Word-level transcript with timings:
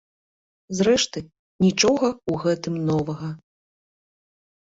Зрэшты, 0.77 1.19
нічога 1.65 2.07
ў 2.11 2.33
гэтым 2.45 2.75
новага. 2.89 3.29